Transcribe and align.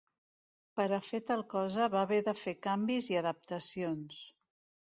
Per 0.79 0.85
a 0.95 0.97
fer 1.07 1.19
tal 1.27 1.43
cosa 1.51 1.89
va 1.97 2.01
haver 2.05 2.19
de 2.31 2.35
fer 2.39 2.57
canvis 2.67 3.13
i 3.15 3.21
adaptacions. 3.23 4.27